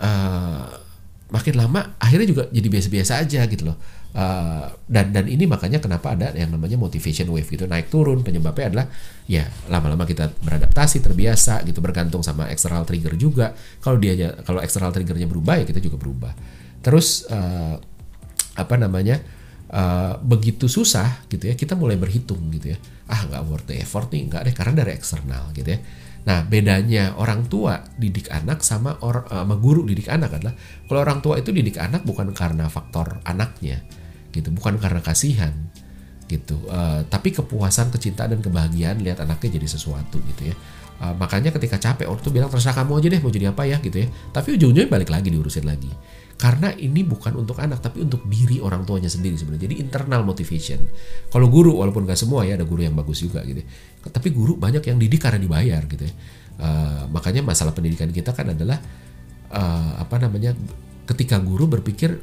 uh, 0.00 0.85
makin 1.26 1.58
lama 1.58 1.98
akhirnya 1.98 2.26
juga 2.30 2.42
jadi 2.54 2.68
biasa-biasa 2.70 3.12
aja 3.18 3.40
gitu 3.50 3.66
loh. 3.66 3.78
Uh, 4.16 4.72
dan 4.88 5.12
dan 5.12 5.28
ini 5.28 5.44
makanya 5.44 5.76
kenapa 5.76 6.16
ada 6.16 6.32
yang 6.32 6.48
namanya 6.48 6.80
motivation 6.80 7.28
wave 7.34 7.44
gitu 7.50 7.68
naik 7.68 7.92
turun. 7.92 8.22
Penyebabnya 8.24 8.72
adalah 8.72 8.86
ya 9.28 9.44
lama-lama 9.68 10.06
kita 10.08 10.32
beradaptasi 10.40 11.04
terbiasa 11.04 11.66
gitu 11.68 11.84
bergantung 11.84 12.22
sama 12.24 12.48
external 12.48 12.86
trigger 12.88 13.18
juga. 13.18 13.52
Kalau 13.82 13.98
dia 14.00 14.14
kalau 14.46 14.62
external 14.62 14.94
triggernya 14.94 15.28
berubah 15.28 15.60
ya 15.60 15.64
kita 15.68 15.82
juga 15.82 16.00
berubah. 16.00 16.32
Terus 16.80 17.26
uh, 17.28 17.76
apa 18.56 18.74
namanya 18.80 19.20
uh, 19.68 20.16
begitu 20.22 20.70
susah 20.70 21.26
gitu 21.28 21.50
ya 21.50 21.54
kita 21.58 21.76
mulai 21.76 21.98
berhitung 22.00 22.40
gitu 22.54 22.72
ya. 22.72 22.78
Ah 23.10 23.26
nggak 23.26 23.42
worth 23.44 23.66
the 23.68 23.76
effort 23.82 24.08
nih 24.14 24.32
nggak 24.32 24.42
deh 24.48 24.54
karena 24.54 24.72
dari 24.80 24.96
eksternal 24.96 25.52
gitu 25.52 25.76
ya 25.76 25.78
Nah, 26.26 26.42
bedanya 26.42 27.14
orang 27.14 27.46
tua 27.46 27.86
didik 27.94 28.34
anak 28.34 28.66
sama 28.66 28.98
orang 28.98 29.30
sama 29.30 29.54
guru 29.62 29.86
didik 29.86 30.10
anak 30.10 30.34
adalah 30.34 30.58
kalau 30.90 31.00
orang 31.06 31.22
tua 31.22 31.38
itu 31.38 31.54
didik 31.54 31.78
anak 31.78 32.02
bukan 32.02 32.34
karena 32.34 32.66
faktor 32.66 33.22
anaknya, 33.22 33.86
gitu. 34.34 34.50
Bukan 34.50 34.82
karena 34.82 34.98
kasihan 34.98 35.54
gitu. 36.26 36.58
Uh, 36.66 37.06
tapi 37.06 37.30
kepuasan 37.30 37.94
kecintaan 37.94 38.34
dan 38.34 38.40
kebahagiaan 38.42 38.98
lihat 38.98 39.22
anaknya 39.22 39.62
jadi 39.62 39.68
sesuatu 39.70 40.18
gitu 40.34 40.50
ya. 40.50 40.54
Uh, 40.98 41.14
makanya 41.14 41.54
ketika 41.54 41.78
capek 41.78 42.10
orang 42.10 42.18
tuh 42.18 42.34
bilang 42.34 42.50
terserah 42.50 42.82
kamu 42.82 42.98
aja 42.98 43.08
deh 43.14 43.20
mau 43.22 43.30
jadi 43.30 43.46
apa 43.54 43.62
ya 43.62 43.78
gitu 43.78 44.02
ya. 44.02 44.08
Tapi 44.34 44.58
ujung-ujungnya 44.58 44.90
balik 44.90 45.14
lagi 45.14 45.30
diurusin 45.30 45.62
lagi 45.62 45.94
karena 46.36 46.68
ini 46.76 47.00
bukan 47.00 47.32
untuk 47.32 47.56
anak 47.56 47.80
tapi 47.80 48.04
untuk 48.04 48.28
diri 48.28 48.60
orang 48.60 48.84
tuanya 48.84 49.08
sendiri 49.08 49.40
sebenarnya. 49.40 49.72
Jadi 49.72 49.76
internal 49.80 50.20
motivation. 50.20 50.84
Kalau 51.32 51.48
guru 51.48 51.80
walaupun 51.80 52.04
gak 52.04 52.20
semua 52.20 52.44
ya 52.44 52.60
ada 52.60 52.68
guru 52.68 52.84
yang 52.84 52.92
bagus 52.92 53.24
juga 53.24 53.40
gitu 53.42 53.64
ya. 53.64 53.68
tapi 54.06 54.30
guru 54.30 54.54
banyak 54.54 54.84
yang 54.86 55.00
didik 55.00 55.18
karena 55.24 55.40
dibayar 55.40 55.82
gitu 55.88 56.04
ya. 56.04 56.14
Uh, 56.56 57.02
makanya 57.12 57.44
masalah 57.44 57.72
pendidikan 57.72 58.08
kita 58.12 58.32
kan 58.36 58.52
adalah 58.52 58.80
uh, 59.52 59.92
apa 60.00 60.16
namanya 60.20 60.56
ketika 61.08 61.36
guru 61.40 61.68
berpikir 61.68 62.16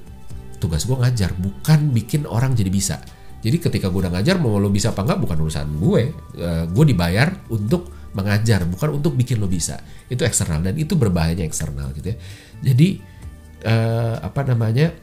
tugas 0.58 0.86
gue 0.86 0.96
ngajar 0.96 1.34
bukan 1.34 1.90
bikin 1.90 2.30
orang 2.30 2.54
jadi 2.54 2.70
bisa. 2.70 3.02
Jadi 3.44 3.60
ketika 3.60 3.90
gue 3.90 4.00
udah 4.08 4.14
ngajar 4.14 4.40
mau 4.40 4.56
lo 4.62 4.72
bisa 4.72 4.94
apa 4.94 5.04
enggak 5.04 5.20
bukan 5.26 5.38
urusan 5.42 5.68
gue. 5.82 6.02
Uh, 6.38 6.64
gue 6.70 6.86
dibayar 6.86 7.34
untuk 7.50 7.90
mengajar 8.14 8.62
bukan 8.70 9.02
untuk 9.02 9.18
bikin 9.18 9.42
lo 9.42 9.50
bisa. 9.50 9.82
Itu 10.06 10.22
eksternal 10.22 10.62
dan 10.62 10.78
itu 10.78 10.94
berbahayanya 10.94 11.50
eksternal 11.50 11.90
gitu 11.98 12.14
ya. 12.14 12.18
Jadi 12.62 13.13
uh, 13.64 14.16
apa 14.24 14.42
namanya 14.48 14.94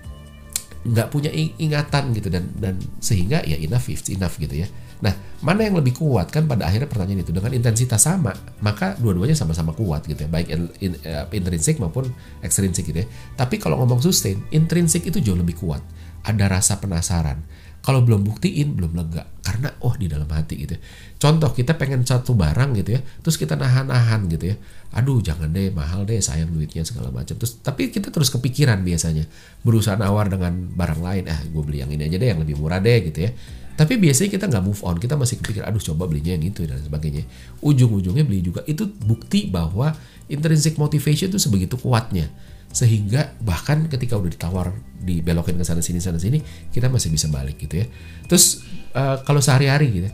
nggak 0.80 1.08
punya 1.12 1.28
ingatan 1.34 2.16
gitu 2.16 2.32
dan 2.32 2.48
dan 2.56 2.80
sehingga 3.04 3.44
ya 3.44 3.60
enough 3.60 3.84
enough 3.88 4.36
gitu 4.40 4.64
ya 4.64 4.68
Nah, 5.00 5.16
mana 5.40 5.64
yang 5.64 5.80
lebih 5.80 5.96
kuat 5.96 6.28
kan 6.28 6.44
pada 6.44 6.68
akhirnya 6.68 6.84
pertanyaan 6.84 7.24
itu 7.24 7.32
dengan 7.32 7.56
intensitas 7.56 8.04
sama, 8.04 8.36
maka 8.60 8.92
dua-duanya 9.00 9.32
sama-sama 9.32 9.72
kuat 9.72 10.04
gitu 10.04 10.28
ya, 10.28 10.28
baik 10.28 10.48
in, 10.52 10.62
in, 10.84 10.92
uh, 11.08 11.24
intrinsik 11.32 11.80
maupun 11.80 12.12
ekstrinsik 12.44 12.84
gitu 12.92 13.04
ya. 13.04 13.08
Tapi 13.32 13.56
kalau 13.56 13.80
ngomong 13.80 14.04
sustain, 14.04 14.44
intrinsik 14.52 15.08
itu 15.08 15.18
jauh 15.24 15.40
lebih 15.40 15.56
kuat. 15.56 15.80
Ada 16.20 16.52
rasa 16.52 16.76
penasaran. 16.76 17.40
Kalau 17.80 18.04
belum 18.04 18.20
buktiin 18.28 18.76
belum 18.76 18.92
lega 18.92 19.24
karena 19.40 19.72
oh 19.80 19.96
di 19.96 20.04
dalam 20.04 20.28
hati 20.28 20.60
gitu. 20.62 20.76
Ya. 20.76 20.80
Contoh 21.16 21.50
kita 21.56 21.80
pengen 21.80 22.04
satu 22.04 22.36
barang 22.36 22.76
gitu 22.76 22.96
ya, 22.96 23.00
terus 23.24 23.40
kita 23.40 23.56
nahan-nahan 23.56 24.28
gitu 24.28 24.52
ya. 24.52 24.56
Aduh 24.94 25.24
jangan 25.24 25.48
deh 25.48 25.72
mahal 25.72 26.04
deh 26.04 26.20
sayang 26.20 26.52
duitnya 26.52 26.84
segala 26.84 27.08
macam. 27.08 27.34
Terus 27.40 27.58
tapi 27.64 27.88
kita 27.88 28.12
terus 28.12 28.28
kepikiran 28.28 28.84
biasanya 28.84 29.24
berusaha 29.64 29.96
nawar 29.96 30.28
dengan 30.28 30.52
barang 30.76 31.00
lain. 31.00 31.24
Ah 31.32 31.40
gue 31.40 31.62
beli 31.64 31.80
yang 31.80 31.90
ini 31.90 32.04
aja 32.04 32.16
deh 32.20 32.28
yang 32.28 32.40
lebih 32.44 32.60
murah 32.60 32.78
deh 32.84 33.00
gitu 33.10 33.26
ya 33.28 33.32
Tapi 33.80 33.96
biasanya 33.96 34.28
kita 34.28 34.44
nggak 34.44 34.60
move 34.60 34.82
on, 34.84 35.00
kita 35.00 35.16
masih 35.16 35.40
kepikir, 35.40 35.64
aduh 35.64 35.80
coba 35.80 36.04
belinya 36.04 36.36
yang 36.36 36.44
itu 36.52 36.68
dan 36.68 36.76
sebagainya. 36.84 37.24
Ujung-ujungnya 37.64 38.28
beli 38.28 38.44
juga. 38.44 38.60
Itu 38.68 38.92
bukti 38.92 39.48
bahwa 39.48 39.96
intrinsic 40.28 40.76
motivation 40.76 41.32
itu 41.32 41.40
sebegitu 41.40 41.80
kuatnya 41.80 42.28
sehingga 42.70 43.34
bahkan 43.42 43.90
ketika 43.90 44.14
udah 44.14 44.30
ditawar 44.30 44.70
dibelokin 45.02 45.58
ke 45.58 45.64
sana 45.66 45.82
sini 45.82 45.98
sana 45.98 46.22
sini 46.22 46.38
kita 46.70 46.86
masih 46.86 47.10
bisa 47.10 47.26
balik 47.26 47.58
gitu 47.58 47.82
ya. 47.82 47.86
Terus 48.30 48.62
uh, 48.94 49.18
kalau 49.26 49.42
sehari-hari 49.42 49.86
gitu 49.90 50.08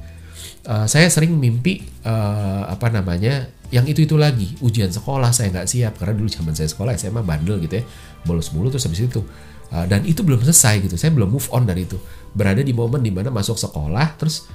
uh, 0.67 0.89
saya 0.89 1.07
sering 1.13 1.37
mimpi 1.37 1.85
uh, 2.09 2.65
apa 2.67 2.89
namanya 2.89 3.53
yang 3.69 3.83
itu 3.85 4.07
itu 4.07 4.15
lagi 4.15 4.55
ujian 4.63 4.89
sekolah 4.89 5.37
saya 5.37 5.53
nggak 5.53 5.69
siap. 5.69 5.93
Karena 6.01 6.17
dulu 6.17 6.29
zaman 6.33 6.57
saya 6.57 6.73
sekolah 6.73 6.97
SMA 6.97 7.21
bandel 7.21 7.61
gitu 7.61 7.81
ya 7.81 7.85
bolos 8.25 8.51
mulu 8.57 8.73
terus 8.73 8.89
habis 8.89 9.05
itu. 9.05 9.21
Uh, 9.67 9.83
dan 9.91 10.07
itu 10.07 10.23
belum 10.23 10.41
selesai 10.47 10.87
gitu 10.87 10.95
saya 10.95 11.13
belum 11.13 11.37
move 11.37 11.49
on 11.53 11.69
dari 11.69 11.85
itu. 11.85 12.01
Berada 12.33 12.65
di 12.65 12.73
momen 12.73 13.05
di 13.05 13.13
mana 13.13 13.29
masuk 13.29 13.61
sekolah 13.61 14.17
terus 14.17 14.49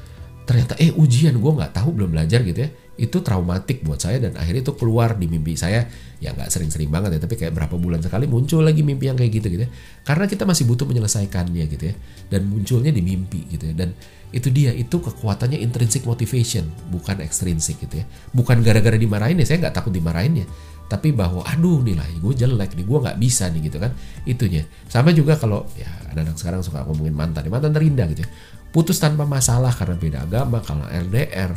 ternyata 0.46 0.74
eh 0.82 0.92
ujian 0.92 1.38
gue 1.38 1.52
nggak 1.52 1.74
tahu 1.78 1.96
belum 1.96 2.18
belajar 2.18 2.42
gitu 2.42 2.60
ya. 2.66 2.70
Itu 3.02 3.26
traumatik 3.26 3.82
buat 3.82 3.98
saya 3.98 4.22
dan 4.22 4.38
akhirnya 4.38 4.62
itu 4.62 4.74
keluar 4.78 5.18
di 5.18 5.26
mimpi 5.26 5.54
saya. 5.58 5.86
Ya 6.22 6.34
nggak 6.36 6.54
sering-sering 6.54 6.90
banget 6.90 7.18
ya 7.18 7.20
tapi 7.22 7.38
kayak 7.38 7.54
berapa 7.58 7.74
bulan 7.78 8.02
sekali 8.02 8.30
muncul 8.30 8.62
lagi 8.62 8.86
mimpi 8.86 9.10
yang 9.10 9.18
kayak 9.18 9.32
gitu 9.42 9.48
gitu 9.54 9.64
ya. 9.66 9.72
Karena 10.06 10.26
kita 10.30 10.46
masih 10.46 10.70
butuh 10.70 10.86
menyelesaikannya 10.86 11.66
gitu 11.72 11.84
ya. 11.94 11.96
Dan 12.30 12.50
munculnya 12.50 12.94
di 12.94 13.02
mimpi 13.02 13.48
gitu 13.50 13.72
ya. 13.72 13.74
Dan 13.74 13.94
itu 14.32 14.48
dia 14.48 14.72
itu 14.72 14.96
kekuatannya 14.96 15.60
intrinsic 15.60 16.08
motivation 16.08 16.68
bukan 16.94 17.22
extrinsic 17.22 17.80
gitu 17.82 18.02
ya. 18.02 18.06
Bukan 18.34 18.62
gara-gara 18.62 18.98
dimarahin 18.98 19.40
ya 19.42 19.46
saya 19.48 19.66
nggak 19.66 19.76
takut 19.76 19.94
dimarahin 19.94 20.46
ya 20.46 20.48
tapi 20.92 21.16
bahwa 21.16 21.40
aduh 21.48 21.80
nilai 21.80 22.20
gue 22.20 22.34
jelek 22.36 22.76
nih 22.76 22.84
gue 22.84 23.00
nggak 23.00 23.16
bisa 23.16 23.48
nih 23.48 23.72
gitu 23.72 23.80
kan. 23.80 23.96
Itunya. 24.28 24.68
Sama 24.92 25.16
juga 25.16 25.40
kalau 25.40 25.64
ya 25.80 25.88
anak-anak 26.12 26.36
sekarang 26.36 26.60
suka 26.60 26.84
ngomongin 26.84 27.16
mantan. 27.16 27.48
Mantan 27.48 27.72
terindah 27.72 28.12
gitu 28.12 28.28
ya 28.28 28.30
putus 28.72 28.98
tanpa 28.98 29.28
masalah 29.28 29.76
karena 29.76 29.96
beda 30.00 30.20
agama 30.24 30.64
kalau 30.64 30.88
LDR 30.88 31.52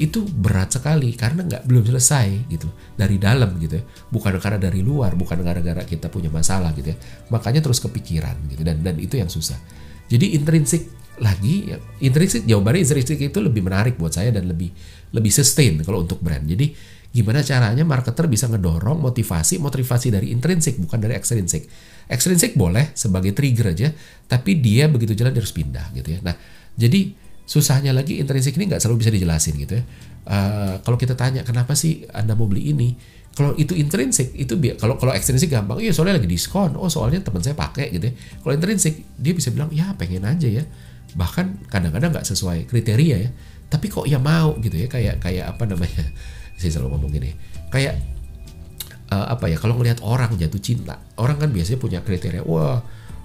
itu 0.00 0.24
berat 0.24 0.72
sekali 0.72 1.12
karena 1.12 1.44
nggak 1.44 1.68
belum 1.68 1.84
selesai 1.84 2.48
gitu 2.48 2.72
dari 2.96 3.20
dalam 3.20 3.60
gitu 3.60 3.76
ya. 3.76 3.84
Bukan 4.08 4.40
karena 4.40 4.56
dari 4.56 4.80
luar 4.80 5.12
bukan 5.12 5.44
gara-gara 5.44 5.84
kita 5.84 6.08
punya 6.08 6.32
masalah 6.32 6.72
gitu 6.72 6.90
ya. 6.90 6.96
Makanya 7.28 7.60
terus 7.60 7.84
kepikiran 7.84 8.48
gitu 8.48 8.64
dan 8.64 8.80
dan 8.80 8.96
itu 8.96 9.20
yang 9.20 9.28
susah. 9.28 9.60
Jadi 10.08 10.34
intrinsik 10.34 10.88
lagi 11.20 11.68
ya, 11.68 11.76
intrinsik 12.00 12.48
jawabannya 12.48 12.80
intrinsik 12.80 13.20
itu 13.20 13.38
lebih 13.44 13.60
menarik 13.60 14.00
buat 14.00 14.16
saya 14.16 14.32
dan 14.32 14.48
lebih 14.48 14.72
lebih 15.12 15.28
sustain 15.28 15.76
kalau 15.84 16.00
untuk 16.00 16.16
brand. 16.24 16.48
Jadi 16.48 16.72
gimana 17.12 17.44
caranya 17.44 17.84
marketer 17.84 18.30
bisa 18.30 18.46
ngedorong 18.46 19.02
motivasi 19.02 19.58
motivasi 19.58 20.14
dari 20.14 20.30
intrinsik 20.30 20.78
bukan 20.78 20.96
dari 21.02 21.18
ekstrinsik 21.18 21.66
Extrinsic 22.10 22.58
boleh 22.58 22.90
sebagai 22.98 23.30
trigger 23.30 23.70
aja, 23.70 23.88
tapi 24.26 24.58
dia 24.58 24.90
begitu 24.90 25.14
jalan 25.14 25.30
dia 25.30 25.40
harus 25.40 25.54
pindah 25.54 25.94
gitu 25.94 26.18
ya. 26.18 26.20
Nah, 26.26 26.34
jadi 26.74 27.14
susahnya 27.46 27.94
lagi 27.94 28.18
intrinsik 28.18 28.58
ini 28.58 28.66
nggak 28.70 28.82
selalu 28.82 29.06
bisa 29.06 29.10
dijelasin 29.14 29.54
gitu 29.58 29.78
ya. 29.78 29.84
Uh, 30.26 30.74
kalau 30.82 30.98
kita 30.98 31.14
tanya 31.14 31.46
kenapa 31.46 31.78
sih 31.78 32.06
anda 32.10 32.34
mau 32.34 32.50
beli 32.50 32.74
ini, 32.74 32.98
kalau 33.34 33.54
itu 33.54 33.78
intrinsik 33.78 34.34
itu 34.34 34.58
kalau 34.74 34.98
kalau 34.98 35.14
ekstrinsik 35.14 35.54
gampang, 35.54 35.78
iya 35.78 35.94
soalnya 35.94 36.18
lagi 36.18 36.26
diskon, 36.26 36.74
oh 36.74 36.90
soalnya 36.90 37.22
teman 37.22 37.42
saya 37.42 37.54
pakai 37.54 37.94
gitu 37.94 38.10
ya. 38.10 38.14
Kalau 38.42 38.52
intrinsik 38.58 38.94
dia 39.14 39.32
bisa 39.34 39.54
bilang 39.54 39.70
ya 39.70 39.94
pengen 39.94 40.26
aja 40.26 40.50
ya, 40.50 40.66
bahkan 41.14 41.62
kadang-kadang 41.70 42.10
nggak 42.10 42.26
sesuai 42.26 42.66
kriteria 42.66 43.16
ya, 43.22 43.30
tapi 43.70 43.86
kok 43.86 44.06
ya 44.10 44.18
mau 44.18 44.58
gitu 44.58 44.74
ya 44.74 44.90
kayak 44.90 45.22
kayak 45.22 45.46
apa 45.46 45.62
namanya, 45.62 46.04
saya 46.58 46.70
selalu 46.74 46.98
ngomong 46.98 47.10
gini, 47.14 47.30
kayak 47.70 47.98
uh, 49.10 49.26
apa 49.34 49.50
ya 49.50 49.58
kalau 49.58 49.76
ngelihat 49.76 50.00
orang 50.00 50.34
jatuh 50.38 50.62
cinta 50.62 50.98
orang 51.18 51.36
kan 51.36 51.50
biasanya 51.50 51.78
punya 51.78 51.98
kriteria 52.00 52.42
wah 52.46 52.80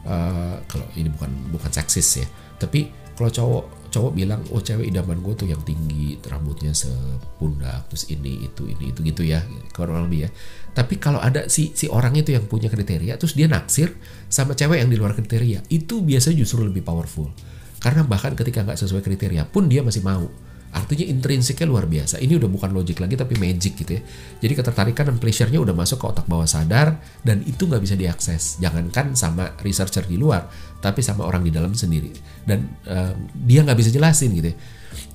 uh, 0.05 0.55
kalau 0.65 0.85
ini 0.97 1.09
bukan 1.13 1.31
bukan 1.53 1.71
seksis 1.71 2.25
ya 2.25 2.27
tapi 2.57 2.89
kalau 3.15 3.31
cowok 3.31 3.63
cowok 3.95 4.11
bilang 4.11 4.43
oh 4.51 4.59
cewek 4.59 4.91
idaman 4.91 5.23
gue 5.23 5.33
tuh 5.39 5.47
yang 5.47 5.63
tinggi 5.63 6.19
rambutnya 6.27 6.75
sepundak 6.75 7.87
terus 7.87 8.11
ini 8.11 8.43
itu 8.43 8.67
ini 8.67 8.91
itu 8.91 8.99
gitu 9.07 9.23
ya 9.23 9.39
kalau 9.71 9.95
lebih 10.03 10.27
ya. 10.27 10.29
Tapi 10.75 10.99
kalau 10.99 11.23
ada 11.23 11.47
si 11.47 11.71
si 11.71 11.87
orang 11.87 12.11
itu 12.19 12.35
yang 12.35 12.43
punya 12.43 12.67
kriteria 12.67 13.15
terus 13.15 13.39
dia 13.39 13.47
naksir 13.47 13.95
sama 14.27 14.51
cewek 14.51 14.83
yang 14.83 14.91
di 14.91 14.99
luar 14.99 15.15
kriteria 15.15 15.63
itu 15.71 16.03
biasanya 16.03 16.43
justru 16.43 16.67
lebih 16.67 16.83
powerful. 16.83 17.31
Karena 17.79 18.03
bahkan 18.03 18.35
ketika 18.35 18.67
nggak 18.67 18.75
sesuai 18.75 18.99
kriteria 18.99 19.47
pun 19.47 19.71
dia 19.71 19.79
masih 19.79 20.03
mau 20.03 20.27
Artinya 20.75 21.07
intrinsiknya 21.07 21.63
luar 21.71 21.87
biasa. 21.87 22.19
Ini 22.19 22.35
udah 22.35 22.51
bukan 22.51 22.75
logik 22.75 22.99
lagi 22.99 23.15
tapi 23.15 23.39
magic 23.39 23.79
gitu 23.79 23.95
ya. 23.95 24.01
Jadi 24.43 24.53
ketertarikan 24.59 25.07
dan 25.07 25.17
pleasure-nya 25.23 25.63
udah 25.63 25.71
masuk 25.71 26.03
ke 26.03 26.05
otak 26.11 26.27
bawah 26.27 26.43
sadar 26.43 26.99
dan 27.23 27.39
itu 27.47 27.63
nggak 27.63 27.79
bisa 27.79 27.95
diakses. 27.95 28.59
Jangankan 28.59 29.15
sama 29.15 29.55
researcher 29.63 30.03
di 30.03 30.19
luar, 30.19 30.51
tapi 30.83 30.99
sama 30.99 31.23
orang 31.23 31.47
di 31.47 31.51
dalam 31.55 31.71
sendiri. 31.71 32.11
Dan 32.43 32.67
uh, 32.91 33.15
dia 33.33 33.63
nggak 33.63 33.79
bisa 33.79 33.89
jelasin 33.89 34.35
gitu 34.35 34.51
ya. 34.51 34.57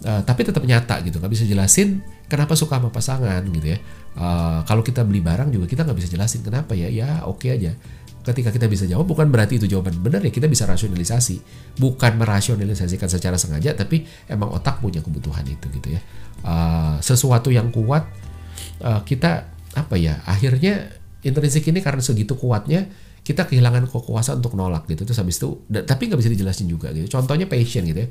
Uh, 0.00 0.20
tapi 0.24 0.44
tetap 0.44 0.64
nyata 0.64 1.00
gitu, 1.04 1.20
nggak 1.20 1.32
bisa 1.32 1.44
jelasin 1.44 2.00
kenapa 2.24 2.56
suka 2.56 2.80
sama 2.80 2.88
pasangan 2.88 3.44
gitu 3.52 3.76
ya. 3.76 3.78
Uh, 4.16 4.64
kalau 4.64 4.80
kita 4.80 5.04
beli 5.04 5.20
barang 5.20 5.52
juga 5.52 5.68
kita 5.68 5.84
nggak 5.84 5.98
bisa 6.00 6.08
jelasin 6.08 6.40
kenapa 6.40 6.72
ya. 6.72 6.88
Ya 6.88 7.20
oke 7.28 7.44
okay 7.44 7.60
aja 7.60 7.72
ketika 8.30 8.54
kita 8.54 8.70
bisa 8.70 8.86
jawab 8.86 9.10
bukan 9.10 9.26
berarti 9.26 9.58
itu 9.58 9.66
jawaban 9.66 9.98
benar 9.98 10.22
ya 10.22 10.30
kita 10.30 10.46
bisa 10.46 10.64
rasionalisasi. 10.64 11.42
Bukan 11.76 12.16
merasionalisasikan 12.16 13.10
secara 13.10 13.34
sengaja 13.34 13.74
tapi 13.74 14.06
emang 14.30 14.54
otak 14.54 14.78
punya 14.78 15.02
kebutuhan 15.02 15.42
itu 15.44 15.66
gitu 15.74 15.98
ya. 15.98 16.00
Uh, 16.40 16.96
sesuatu 17.02 17.50
yang 17.52 17.68
kuat 17.74 18.06
uh, 18.80 19.02
kita 19.02 19.50
apa 19.76 19.94
ya 19.98 20.22
akhirnya 20.24 20.88
intrinsik 21.20 21.68
ini 21.68 21.84
karena 21.84 22.00
segitu 22.00 22.32
kuatnya 22.38 22.88
kita 23.20 23.44
kehilangan 23.44 23.90
kekuasaan 23.90 24.40
untuk 24.40 24.56
nolak 24.56 24.86
gitu. 24.88 25.02
Terus 25.04 25.18
habis 25.20 25.36
itu 25.42 25.66
tapi 25.68 26.08
nggak 26.08 26.20
bisa 26.22 26.30
dijelasin 26.30 26.66
juga 26.70 26.94
gitu. 26.94 27.10
Contohnya 27.10 27.50
passion 27.50 27.84
gitu 27.84 28.06
ya. 28.06 28.08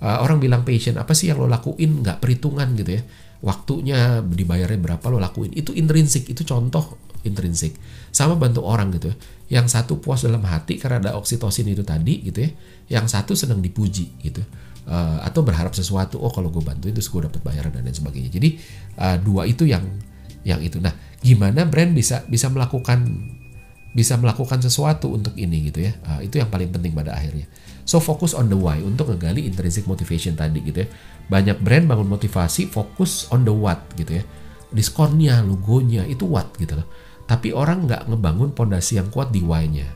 Uh, 0.00 0.24
orang 0.24 0.40
bilang 0.40 0.62
passion 0.64 0.96
apa 0.98 1.14
sih 1.14 1.30
yang 1.30 1.38
lo 1.40 1.48
lakuin? 1.48 2.02
Nggak 2.04 2.18
perhitungan 2.18 2.68
gitu 2.74 3.00
ya. 3.00 3.02
Waktunya 3.40 4.20
dibayarnya 4.20 4.80
berapa 4.82 5.04
lo 5.08 5.16
lakuin? 5.16 5.54
Itu 5.56 5.72
intrinsik 5.72 6.28
itu 6.28 6.44
contoh 6.44 7.00
intrinsik. 7.24 7.76
Sama 8.12 8.36
bantu 8.36 8.64
orang 8.64 8.92
gitu 8.96 9.12
ya 9.12 9.16
yang 9.50 9.66
satu 9.66 9.98
puas 9.98 10.22
dalam 10.22 10.46
hati 10.46 10.78
karena 10.78 11.02
ada 11.02 11.10
oksitosin 11.18 11.66
itu 11.66 11.82
tadi 11.82 12.22
gitu 12.22 12.46
ya. 12.46 12.50
Yang 12.86 13.18
satu 13.18 13.34
sedang 13.34 13.58
dipuji 13.58 14.14
gitu. 14.22 14.40
Uh, 14.86 15.20
atau 15.26 15.42
berharap 15.42 15.74
sesuatu 15.74 16.16
oh 16.22 16.30
kalau 16.32 16.48
gue 16.48 16.62
bantuin 16.62 16.94
terus 16.94 17.10
gue 17.10 17.26
dapat 17.26 17.42
bayaran 17.42 17.74
dan 17.74 17.82
lain 17.82 17.92
sebagainya. 17.92 18.30
Jadi 18.30 18.48
uh, 19.02 19.18
dua 19.18 19.50
itu 19.50 19.66
yang 19.66 19.82
yang 20.46 20.62
itu. 20.62 20.78
Nah 20.78 20.94
gimana 21.18 21.66
brand 21.66 21.90
bisa 21.90 22.22
bisa 22.30 22.46
melakukan 22.46 23.02
bisa 23.90 24.14
melakukan 24.14 24.62
sesuatu 24.62 25.10
untuk 25.10 25.34
ini 25.34 25.66
gitu 25.66 25.82
ya? 25.82 25.98
Uh, 26.06 26.22
itu 26.22 26.38
yang 26.38 26.46
paling 26.46 26.70
penting 26.70 26.94
pada 26.94 27.18
akhirnya. 27.18 27.50
So 27.82 27.98
fokus 27.98 28.38
on 28.38 28.46
the 28.46 28.54
why 28.54 28.78
untuk 28.78 29.10
ngegali 29.10 29.50
intrinsic 29.50 29.82
motivation 29.90 30.38
tadi 30.38 30.62
gitu 30.62 30.86
ya. 30.86 30.88
Banyak 31.26 31.58
brand 31.58 31.90
bangun 31.90 32.06
motivasi 32.06 32.70
fokus 32.70 33.26
on 33.34 33.42
the 33.42 33.50
what 33.50 33.82
gitu 33.98 34.22
ya. 34.22 34.24
Diskonnya 34.70 35.42
logonya 35.42 36.06
itu 36.06 36.22
what 36.22 36.54
gitu 36.54 36.78
loh 36.78 37.09
tapi 37.30 37.54
orang 37.54 37.86
nggak 37.86 38.10
ngebangun 38.10 38.50
pondasi 38.58 38.98
yang 38.98 39.06
kuat 39.06 39.30
di 39.30 39.38
why-nya. 39.38 39.86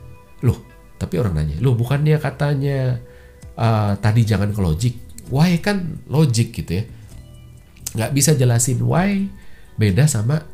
Loh, 0.47 0.55
tapi 0.95 1.19
orang 1.19 1.35
nanya, 1.35 1.59
loh 1.59 1.75
bukannya 1.75 2.15
katanya 2.15 2.95
uh, 3.59 3.91
tadi 3.99 4.23
jangan 4.23 4.55
ke 4.55 4.61
logic. 4.63 4.93
Why 5.27 5.59
kan 5.59 5.99
logic 6.07 6.55
gitu 6.55 6.79
ya. 6.79 6.83
Nggak 7.91 8.11
bisa 8.15 8.31
jelasin 8.39 8.79
why 8.87 9.27
beda 9.75 10.07
sama 10.07 10.47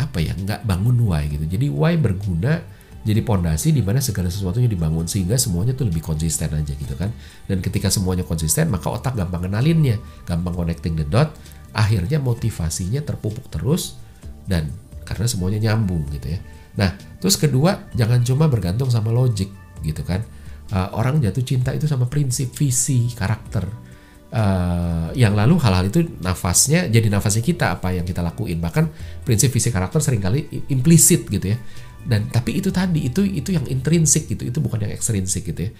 apa 0.00 0.18
ya, 0.24 0.32
nggak 0.32 0.64
bangun 0.64 1.04
why 1.04 1.28
gitu. 1.28 1.44
Jadi 1.44 1.68
why 1.68 2.00
berguna 2.00 2.64
jadi 3.04 3.20
pondasi 3.20 3.76
di 3.76 3.84
mana 3.84 4.00
segala 4.00 4.32
sesuatunya 4.32 4.72
dibangun 4.72 5.04
sehingga 5.04 5.36
semuanya 5.36 5.76
tuh 5.76 5.84
lebih 5.84 6.00
konsisten 6.00 6.48
aja 6.48 6.72
gitu 6.72 6.96
kan. 6.96 7.12
Dan 7.44 7.60
ketika 7.60 7.92
semuanya 7.92 8.24
konsisten 8.24 8.72
maka 8.72 8.88
otak 8.88 9.20
gampang 9.20 9.52
kenalinnya, 9.52 10.00
gampang 10.24 10.64
connecting 10.64 10.96
the 10.96 11.04
dot, 11.04 11.36
akhirnya 11.76 12.16
motivasinya 12.24 13.04
terpupuk 13.04 13.52
terus 13.52 14.00
dan 14.48 14.72
karena 15.10 15.26
semuanya 15.26 15.58
nyambung 15.58 16.06
gitu 16.14 16.30
ya. 16.30 16.38
Nah, 16.78 16.94
terus 17.18 17.34
kedua 17.34 17.90
jangan 17.98 18.22
cuma 18.22 18.46
bergantung 18.46 18.86
sama 18.86 19.10
logik 19.10 19.50
gitu 19.82 20.06
kan. 20.06 20.22
Uh, 20.70 20.86
orang 20.94 21.18
jatuh 21.18 21.42
cinta 21.42 21.74
itu 21.74 21.90
sama 21.90 22.06
prinsip, 22.06 22.54
visi, 22.54 23.10
karakter. 23.10 23.66
Uh, 24.30 25.10
yang 25.18 25.34
lalu 25.34 25.58
hal-hal 25.58 25.90
itu 25.90 26.06
nafasnya 26.22 26.86
jadi 26.86 27.10
nafasnya 27.10 27.42
kita 27.42 27.74
apa 27.74 27.90
yang 27.98 28.06
kita 28.06 28.22
lakuin 28.22 28.62
bahkan 28.62 28.86
prinsip 29.26 29.50
visi 29.50 29.74
karakter 29.74 29.98
sering 29.98 30.22
kali 30.22 30.46
implisit 30.70 31.26
gitu 31.26 31.50
ya 31.50 31.58
dan 32.06 32.30
tapi 32.30 32.54
itu 32.54 32.70
tadi 32.70 33.10
itu 33.10 33.26
itu 33.26 33.50
yang 33.50 33.66
intrinsik 33.66 34.30
gitu 34.30 34.46
itu 34.46 34.62
bukan 34.62 34.86
yang 34.86 34.94
ekstrinsik 34.94 35.50
gitu 35.50 35.66
ya 35.66 35.70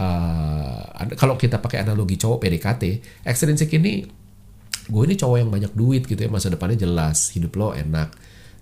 uh, 0.00 1.04
kalau 1.20 1.36
kita 1.36 1.60
pakai 1.60 1.84
analogi 1.84 2.16
cowok 2.16 2.48
PDKT 2.48 2.82
ekstrinsik 3.28 3.76
ini 3.76 4.08
gue 4.88 5.02
ini 5.04 5.14
cowok 5.14 5.36
yang 5.38 5.50
banyak 5.52 5.72
duit 5.76 6.08
gitu 6.08 6.16
ya 6.16 6.32
masa 6.32 6.48
depannya 6.48 6.80
jelas 6.80 7.30
hidup 7.36 7.52
lo 7.60 7.76
enak 7.76 8.08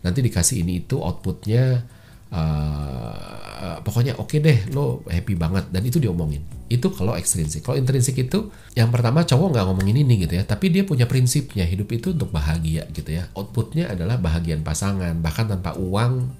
nanti 0.06 0.22
dikasih 0.22 0.62
ini 0.62 0.86
itu 0.86 1.02
outputnya 1.02 1.82
uh, 2.30 3.82
pokoknya 3.82 4.18
oke 4.20 4.30
okay 4.30 4.38
deh 4.38 4.58
lo 4.70 5.02
happy 5.10 5.34
banget. 5.34 5.66
Dan 5.74 5.82
itu 5.82 5.98
diomongin. 5.98 6.46
Itu 6.70 6.94
kalau 6.94 7.18
ekstrinsik. 7.18 7.66
Kalau 7.66 7.74
intrinsik 7.74 8.14
itu 8.14 8.54
yang 8.78 8.94
pertama 8.94 9.26
cowok 9.26 9.56
nggak 9.56 9.64
ngomongin 9.66 9.96
ini 10.06 10.22
gitu 10.22 10.38
ya. 10.38 10.44
Tapi 10.46 10.70
dia 10.70 10.82
punya 10.86 11.10
prinsipnya. 11.10 11.66
Hidup 11.66 11.90
itu 11.90 12.14
untuk 12.14 12.30
bahagia 12.30 12.86
gitu 12.94 13.10
ya. 13.10 13.26
Outputnya 13.34 13.90
adalah 13.90 14.18
bahagian 14.22 14.62
pasangan. 14.62 15.18
Bahkan 15.18 15.58
tanpa 15.58 15.74
uang 15.74 16.30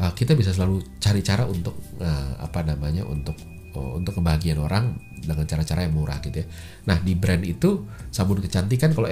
uh, 0.00 0.12
kita 0.12 0.36
bisa 0.36 0.52
selalu 0.52 0.84
cari 1.00 1.20
cara 1.24 1.44
untuk 1.48 1.76
uh, 2.00 2.42
apa 2.42 2.64
namanya 2.64 3.04
untuk 3.08 3.36
untuk 3.76 4.22
kebahagiaan 4.22 4.60
orang 4.64 4.96
dengan 5.18 5.44
cara-cara 5.44 5.84
yang 5.84 5.94
murah 5.94 6.18
gitu 6.24 6.40
ya. 6.40 6.46
Nah 6.88 6.98
di 7.02 7.12
brand 7.12 7.44
itu 7.44 7.84
sabun 8.08 8.40
kecantikan 8.40 8.96
kalau 8.96 9.06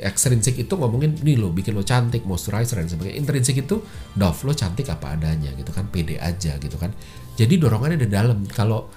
extrinsic 0.00 0.56
itu 0.56 0.74
ngomongin 0.74 1.18
nih 1.20 1.36
lo 1.36 1.52
bikin 1.52 1.76
lo 1.76 1.84
cantik, 1.84 2.24
moisturizer 2.24 2.80
dan 2.80 2.88
sebagainya. 2.88 3.20
Intrinsic 3.20 3.60
itu 3.60 3.84
Dove 4.16 4.40
lo 4.48 4.52
cantik 4.56 4.88
apa 4.88 5.18
adanya 5.18 5.52
gitu 5.52 5.70
kan, 5.74 5.90
pede 5.92 6.16
aja 6.16 6.56
gitu 6.56 6.76
kan. 6.80 6.94
Jadi 7.36 7.54
dorongannya 7.60 8.00
di 8.00 8.08
dalam. 8.08 8.48
Kalau 8.48 8.88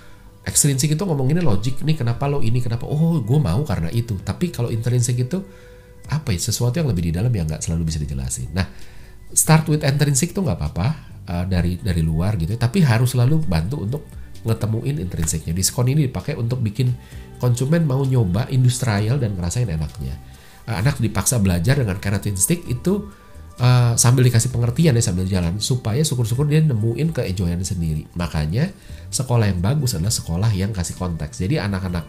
extrinsic 0.41 0.95
itu 0.95 1.03
ngomonginnya 1.03 1.45
logik 1.45 1.83
nih 1.85 1.93
kenapa 1.99 2.25
lo 2.25 2.41
ini 2.41 2.63
kenapa 2.63 2.87
oh 2.87 3.19
gue 3.19 3.39
mau 3.39 3.61
karena 3.67 3.91
itu. 3.91 4.15
Tapi 4.21 4.49
kalau 4.49 4.71
intrinsic 4.71 5.19
itu 5.19 5.43
apa 6.09 6.33
ya 6.33 6.39
sesuatu 6.41 6.81
yang 6.81 6.89
lebih 6.89 7.09
di 7.09 7.11
dalam 7.13 7.29
yang 7.29 7.45
nggak 7.45 7.61
selalu 7.61 7.87
bisa 7.87 7.99
dijelasin. 8.01 8.49
Nah 8.55 8.65
start 9.31 9.67
with 9.71 9.83
intrinsic 9.83 10.35
tuh 10.35 10.43
nggak 10.43 10.57
apa-apa 10.59 10.87
uh, 11.27 11.45
dari 11.47 11.79
dari 11.79 12.03
luar 12.03 12.35
gitu, 12.35 12.55
ya. 12.55 12.59
tapi 12.59 12.83
harus 12.83 13.15
selalu 13.15 13.43
bantu 13.47 13.79
untuk 13.79 14.03
ngetemuin 14.45 15.01
intrinsiknya. 15.01 15.53
Diskon 15.53 15.89
ini 15.89 16.10
dipakai 16.10 16.38
untuk 16.38 16.62
bikin 16.62 16.93
konsumen 17.41 17.86
mau 17.86 18.01
nyoba 18.05 18.50
industrial 18.53 19.17
dan 19.17 19.38
ngerasain 19.38 19.69
enaknya. 19.69 20.17
Uh, 20.65 20.77
anak 20.77 21.01
dipaksa 21.01 21.41
belajar 21.41 21.77
dengan 21.77 21.98
keratin 21.98 22.38
stick 22.38 22.62
itu 22.69 23.10
uh, 23.57 23.93
sambil 23.98 24.21
dikasih 24.25 24.53
pengertian 24.53 24.93
ya 24.93 25.03
sambil 25.03 25.25
jalan 25.25 25.57
supaya 25.57 26.05
syukur-syukur 26.05 26.45
dia 26.50 26.62
nemuin 26.62 27.13
keenjoyannya 27.13 27.65
sendiri. 27.65 28.03
Makanya 28.13 28.69
sekolah 29.10 29.50
yang 29.50 29.60
bagus 29.60 29.98
adalah 29.98 30.13
sekolah 30.13 30.51
yang 30.53 30.71
kasih 30.71 30.98
konteks. 30.98 31.41
Jadi 31.41 31.57
anak-anak 31.57 32.05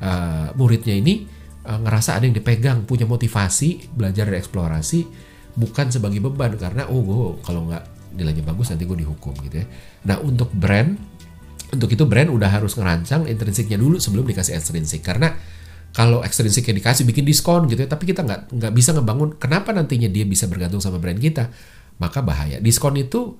uh, 0.00 0.48
muridnya 0.56 0.96
ini 0.96 1.28
uh, 1.68 1.78
ngerasa 1.80 2.16
ada 2.16 2.24
yang 2.24 2.36
dipegang, 2.36 2.88
punya 2.88 3.04
motivasi 3.04 3.92
belajar 3.92 4.28
dan 4.28 4.40
eksplorasi 4.40 5.30
bukan 5.52 5.92
sebagai 5.92 6.24
beban 6.24 6.56
karena 6.56 6.88
oh 6.88 7.04
gue 7.04 7.44
kalau 7.44 7.68
nggak 7.68 8.16
nilainya 8.16 8.44
bagus 8.44 8.72
nanti 8.72 8.88
gue 8.88 8.98
dihukum 9.04 9.36
gitu 9.48 9.60
ya. 9.60 9.66
Nah 10.08 10.20
untuk 10.20 10.48
brand 10.52 10.96
untuk 11.72 11.88
itu 11.88 12.04
brand 12.04 12.28
udah 12.28 12.52
harus 12.52 12.76
ngerancang 12.76 13.24
intrinsiknya 13.24 13.80
dulu 13.80 13.96
sebelum 13.96 14.28
dikasih 14.28 14.52
ekstrinsik. 14.54 15.00
Karena 15.00 15.32
kalau 15.92 16.20
ekstrinsiknya 16.20 16.76
dikasih 16.80 17.04
bikin 17.08 17.24
diskon 17.24 17.68
gitu 17.68 17.84
ya 17.84 17.88
tapi 17.88 18.08
kita 18.08 18.24
nggak 18.24 18.52
nggak 18.52 18.72
bisa 18.72 18.96
ngebangun 18.96 19.36
kenapa 19.36 19.76
nantinya 19.76 20.08
dia 20.08 20.24
bisa 20.24 20.48
bergantung 20.48 20.80
sama 20.84 21.00
brand 21.00 21.16
kita? 21.16 21.48
Maka 22.00 22.20
bahaya. 22.20 22.60
Diskon 22.60 22.96
itu 23.00 23.36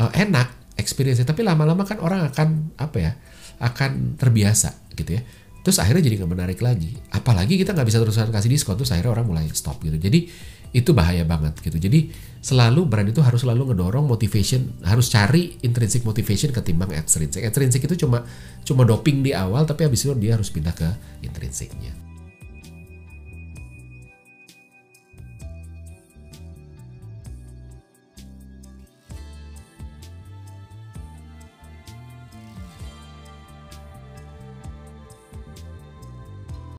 uh, 0.00 0.12
enak 0.12 0.76
experience 0.80 1.20
tapi 1.24 1.44
lama-lama 1.44 1.84
kan 1.84 2.00
orang 2.00 2.28
akan 2.28 2.76
apa 2.80 2.96
ya 3.00 3.12
akan 3.60 4.16
terbiasa 4.16 4.92
gitu 4.96 5.20
ya. 5.20 5.22
Terus 5.64 5.80
akhirnya 5.80 6.04
jadi 6.04 6.20
nggak 6.24 6.32
menarik 6.32 6.60
lagi. 6.60 6.92
Apalagi 7.12 7.56
kita 7.56 7.72
nggak 7.72 7.88
bisa 7.88 8.00
terusan 8.00 8.28
kasih 8.28 8.52
diskon 8.52 8.76
terus 8.76 8.92
akhirnya 8.92 9.12
orang 9.16 9.28
mulai 9.28 9.48
stop 9.52 9.80
gitu. 9.80 9.96
Jadi 9.96 10.28
itu 10.74 10.90
bahaya 10.90 11.22
banget 11.22 11.54
gitu. 11.62 11.78
Jadi 11.78 12.10
selalu 12.42 12.84
brand 12.84 13.06
itu 13.06 13.22
harus 13.22 13.46
selalu 13.46 13.72
ngedorong 13.72 14.10
motivation, 14.10 14.74
harus 14.82 15.08
cari 15.08 15.56
intrinsic 15.62 16.02
motivation 16.02 16.50
ketimbang 16.50 16.92
extrinsic. 16.92 17.46
Extrinsic 17.46 17.86
itu 17.86 18.04
cuma 18.04 18.26
cuma 18.66 18.82
doping 18.82 19.22
di 19.22 19.30
awal, 19.30 19.64
tapi 19.64 19.86
habis 19.86 20.02
itu 20.02 20.12
dia 20.18 20.34
harus 20.34 20.50
pindah 20.50 20.74
ke 20.74 20.90
intrinsiknya. 21.22 22.03